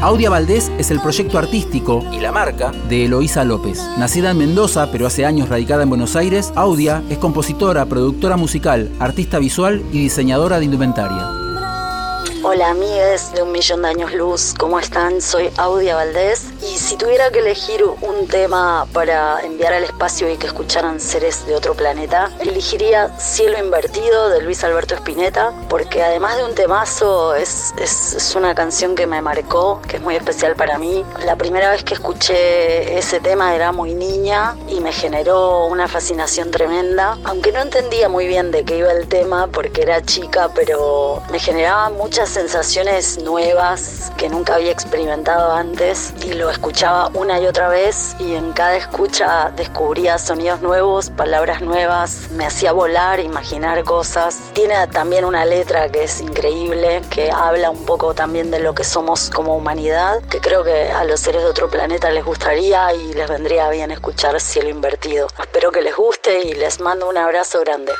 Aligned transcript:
Audia 0.00 0.30
Valdés 0.30 0.70
es 0.78 0.90
el 0.90 1.00
proyecto 1.00 1.38
artístico 1.38 2.04
y 2.12 2.20
la 2.20 2.32
marca 2.32 2.72
de 2.88 3.06
Eloísa 3.06 3.44
López. 3.44 3.82
Nacida 3.98 4.30
en 4.32 4.38
Mendoza, 4.38 4.90
pero 4.92 5.06
hace 5.06 5.24
años 5.24 5.48
radicada 5.48 5.82
en 5.82 5.88
Buenos 5.88 6.16
Aires, 6.16 6.52
Audia 6.56 7.02
es 7.08 7.18
compositora, 7.18 7.86
productora 7.86 8.36
musical, 8.36 8.90
artista 9.00 9.38
visual 9.38 9.82
y 9.92 9.98
diseñadora 9.98 10.58
de 10.58 10.66
indumentaria. 10.66 11.43
Hola 12.46 12.68
amigues 12.68 13.32
de 13.32 13.40
Un 13.40 13.52
Millón 13.52 13.80
de 13.80 13.88
Años 13.88 14.12
Luz, 14.12 14.52
¿cómo 14.58 14.78
están? 14.78 15.22
Soy 15.22 15.50
Audia 15.56 15.94
Valdés 15.94 16.44
y 16.60 16.76
si 16.76 16.98
tuviera 16.98 17.30
que 17.30 17.38
elegir 17.38 17.82
un 17.82 18.28
tema 18.28 18.86
para 18.92 19.40
enviar 19.40 19.72
al 19.72 19.84
espacio 19.84 20.30
y 20.30 20.36
que 20.36 20.48
escucharan 20.48 21.00
seres 21.00 21.46
de 21.46 21.56
otro 21.56 21.72
planeta, 21.72 22.30
elegiría 22.40 23.18
Cielo 23.18 23.58
Invertido 23.58 24.28
de 24.28 24.42
Luis 24.42 24.62
Alberto 24.62 24.94
Spinetta, 24.94 25.54
porque 25.70 26.02
además 26.02 26.36
de 26.36 26.44
un 26.44 26.54
temazo 26.54 27.34
es, 27.34 27.72
es, 27.78 28.34
una 28.36 28.54
canción 28.54 28.94
que 28.94 29.06
me 29.06 29.22
marcó, 29.22 29.80
que 29.88 29.96
es 29.96 30.02
muy 30.02 30.14
especial 30.14 30.54
para 30.54 30.76
mí. 30.76 31.02
La 31.24 31.36
primera 31.36 31.70
vez 31.70 31.82
que 31.82 31.94
escuché 31.94 32.98
ese 32.98 33.20
tema 33.20 33.54
era 33.54 33.72
muy 33.72 33.94
niña 33.94 34.54
y 34.68 34.80
me 34.80 34.92
generó 34.92 35.64
una 35.64 35.88
fascinación 35.88 36.50
tremenda, 36.50 37.16
aunque 37.24 37.52
no 37.52 37.62
entendía 37.62 38.10
muy 38.10 38.26
bien 38.26 38.50
de 38.50 38.64
qué 38.66 38.76
iba 38.76 38.92
el 38.92 39.08
tema 39.08 39.46
porque 39.46 39.80
era 39.80 40.02
chica, 40.02 40.50
pero 40.54 41.22
me 41.30 41.38
generaba 41.38 41.88
muchas 41.88 42.33
sensaciones 42.34 43.22
nuevas 43.22 44.10
que 44.16 44.28
nunca 44.28 44.56
había 44.56 44.72
experimentado 44.72 45.52
antes 45.52 46.12
y 46.24 46.32
lo 46.32 46.50
escuchaba 46.50 47.08
una 47.14 47.40
y 47.40 47.46
otra 47.46 47.68
vez 47.68 48.16
y 48.18 48.34
en 48.34 48.52
cada 48.52 48.76
escucha 48.76 49.52
descubría 49.54 50.18
sonidos 50.18 50.60
nuevos, 50.60 51.10
palabras 51.10 51.60
nuevas, 51.60 52.28
me 52.32 52.44
hacía 52.44 52.72
volar, 52.72 53.20
imaginar 53.20 53.84
cosas. 53.84 54.50
Tiene 54.52 54.74
también 54.88 55.24
una 55.24 55.44
letra 55.44 55.88
que 55.88 56.02
es 56.02 56.20
increíble, 56.20 57.02
que 57.08 57.30
habla 57.30 57.70
un 57.70 57.86
poco 57.86 58.14
también 58.14 58.50
de 58.50 58.58
lo 58.58 58.74
que 58.74 58.82
somos 58.82 59.30
como 59.30 59.56
humanidad, 59.56 60.20
que 60.24 60.40
creo 60.40 60.64
que 60.64 60.90
a 60.90 61.04
los 61.04 61.20
seres 61.20 61.42
de 61.42 61.48
otro 61.48 61.70
planeta 61.70 62.10
les 62.10 62.24
gustaría 62.24 62.92
y 62.94 63.14
les 63.14 63.28
vendría 63.28 63.70
bien 63.70 63.92
escuchar 63.92 64.40
Cielo 64.40 64.70
Invertido. 64.70 65.28
Espero 65.38 65.70
que 65.70 65.82
les 65.82 65.94
guste 65.94 66.40
y 66.48 66.54
les 66.54 66.80
mando 66.80 67.08
un 67.08 67.16
abrazo 67.16 67.60
grande. 67.60 67.92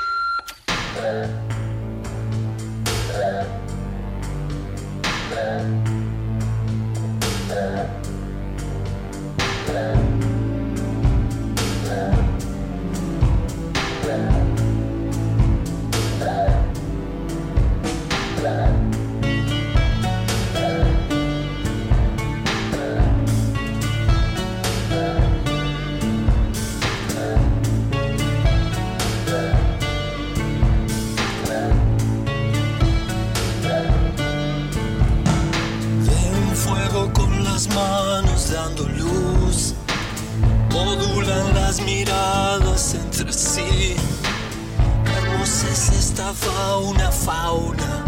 Fauna, 46.35 47.11
fauna 47.13 48.05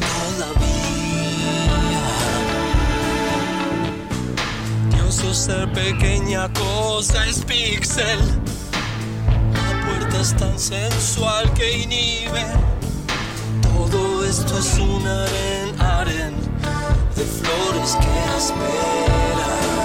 todavía. 0.00 1.56
Dios 4.90 5.24
o 5.24 5.34
ser 5.34 5.72
pequeña 5.72 6.48
cosa 6.52 7.26
es 7.26 7.44
pixel. 7.44 8.18
La 9.52 9.86
puerta 9.86 10.20
es 10.20 10.34
tan 10.36 10.58
sensual 10.58 11.52
que 11.54 11.78
inhibe. 11.78 12.46
Todo 13.62 14.24
esto 14.24 14.58
es 14.58 14.78
un 14.78 15.06
aren, 15.06 15.80
aren 15.80 16.34
de 17.14 17.24
flores 17.24 17.96
que 17.96 18.36
esperan. 18.38 19.75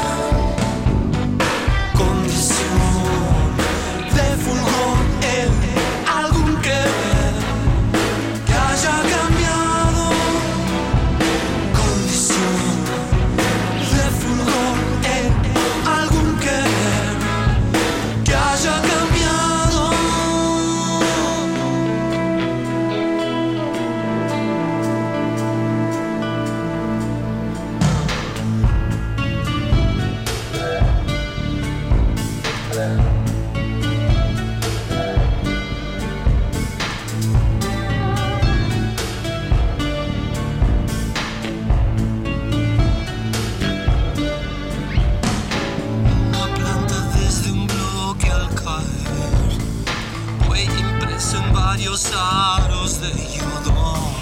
varios 51.82 52.12
aros 52.14 53.02
de 53.02 53.10
yodo, 53.10 54.14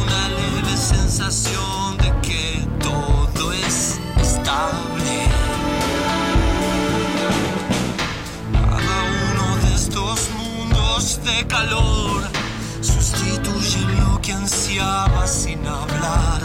una 0.00 0.28
leve 0.28 0.76
sensación 0.76 1.96
de 1.98 2.12
que 2.22 2.64
todo 2.78 3.52
es 3.52 3.98
estable. 4.20 5.26
Cada 8.52 8.98
uno 9.32 9.56
de 9.64 9.74
estos 9.74 10.30
mundos 10.38 11.20
de 11.24 11.44
calor 11.48 12.22
sustituye 12.80 13.80
lo 13.98 14.20
que 14.20 14.34
ansiaba 14.34 15.26
sin 15.26 15.66
hablar. 15.66 16.40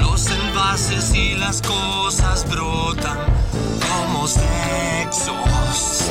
Los 0.00 0.26
envases 0.26 1.14
y 1.14 1.36
las 1.36 1.62
cosas 1.62 2.44
brotan 2.50 3.16
como 3.78 4.26
sexos. 4.26 6.02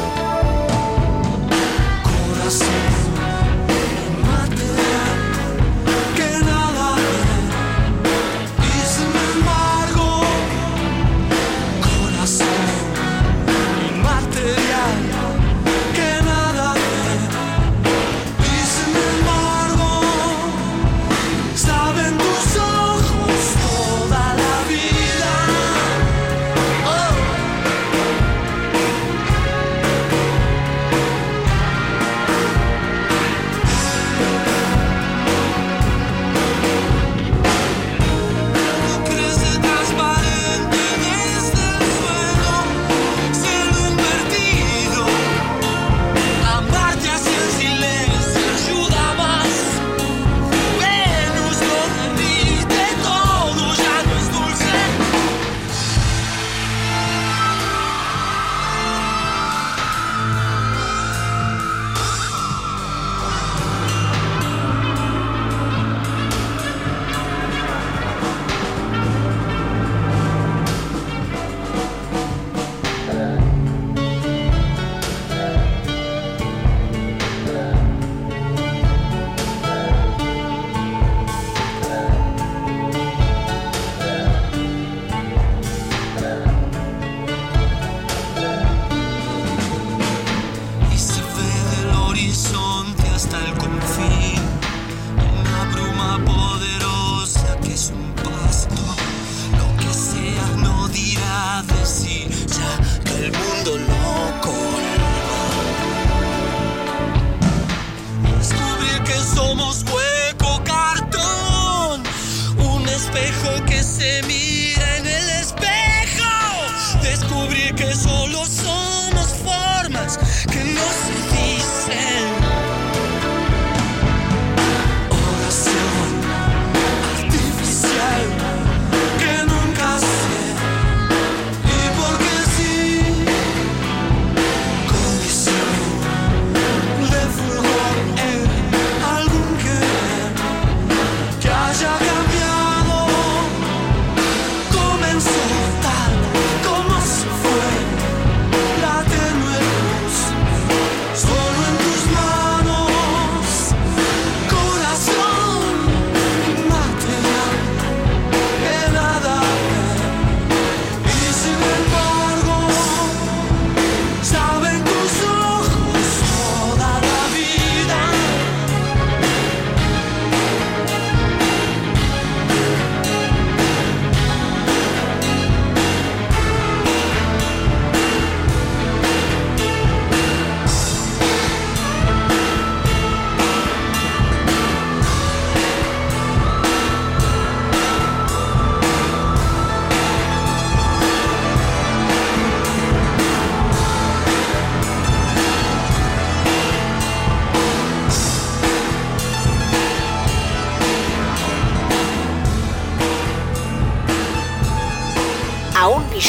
hasta 93.23 93.39
el 93.45 93.53
confín. 93.53 94.00